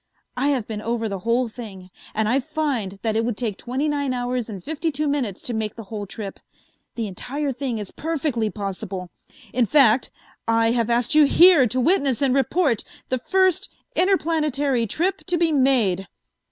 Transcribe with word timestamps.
I 0.35 0.47
have 0.47 0.67
been 0.67 0.81
over 0.81 1.07
the 1.07 1.19
whole 1.19 1.47
thing 1.47 1.91
and 2.15 2.27
I 2.27 2.39
find 2.39 2.97
that 3.03 3.15
it 3.15 3.23
would 3.23 3.37
take 3.37 3.55
twenty 3.55 3.87
nine 3.87 4.13
hours 4.13 4.49
and 4.49 4.63
fifty 4.63 4.91
two 4.91 5.07
minutes 5.07 5.43
to 5.43 5.53
make 5.53 5.75
the 5.75 5.83
whole 5.83 6.07
trip. 6.07 6.39
The 6.95 7.05
entire 7.05 7.51
thing 7.51 7.77
is 7.77 7.91
perfectly 7.91 8.49
possible. 8.49 9.11
In 9.53 9.67
fact, 9.67 10.09
I 10.47 10.71
have 10.71 10.89
asked 10.89 11.13
you 11.13 11.25
here 11.25 11.67
to 11.67 11.79
witness 11.79 12.19
and 12.19 12.33
report 12.33 12.83
the 13.09 13.19
first 13.19 13.69
interplanetary 13.95 14.87
trip 14.87 15.23
to 15.27 15.37
be 15.37 15.51
made." 15.51 16.07